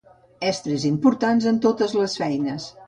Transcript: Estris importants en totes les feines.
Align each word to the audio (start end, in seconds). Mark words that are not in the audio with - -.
Estris 0.51 0.87
importants 0.91 1.49
en 1.55 1.63
totes 1.69 1.97
les 2.03 2.21
feines. 2.25 2.71